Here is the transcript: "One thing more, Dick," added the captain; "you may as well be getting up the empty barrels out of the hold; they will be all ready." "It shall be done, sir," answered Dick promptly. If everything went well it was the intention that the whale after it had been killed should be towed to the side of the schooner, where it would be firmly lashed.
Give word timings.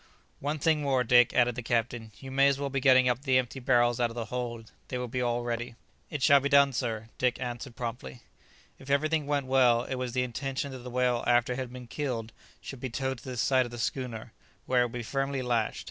"One 0.39 0.57
thing 0.57 0.81
more, 0.81 1.03
Dick," 1.03 1.31
added 1.35 1.53
the 1.53 1.61
captain; 1.61 2.11
"you 2.19 2.31
may 2.31 2.47
as 2.47 2.57
well 2.59 2.71
be 2.71 2.79
getting 2.79 3.07
up 3.07 3.21
the 3.21 3.37
empty 3.37 3.59
barrels 3.59 3.99
out 3.99 4.09
of 4.09 4.15
the 4.15 4.25
hold; 4.33 4.71
they 4.87 4.97
will 4.97 5.07
be 5.07 5.21
all 5.21 5.43
ready." 5.43 5.75
"It 6.09 6.23
shall 6.23 6.39
be 6.39 6.49
done, 6.49 6.73
sir," 6.73 7.09
answered 7.39 7.67
Dick 7.69 7.75
promptly. 7.75 8.23
If 8.79 8.89
everything 8.89 9.27
went 9.27 9.45
well 9.45 9.83
it 9.83 9.93
was 9.97 10.13
the 10.13 10.23
intention 10.23 10.71
that 10.71 10.79
the 10.79 10.89
whale 10.89 11.23
after 11.27 11.53
it 11.53 11.59
had 11.59 11.71
been 11.71 11.85
killed 11.85 12.33
should 12.61 12.79
be 12.79 12.89
towed 12.89 13.19
to 13.19 13.23
the 13.25 13.37
side 13.37 13.67
of 13.67 13.71
the 13.71 13.77
schooner, 13.77 14.33
where 14.65 14.81
it 14.81 14.85
would 14.85 14.91
be 14.93 15.03
firmly 15.03 15.43
lashed. 15.43 15.79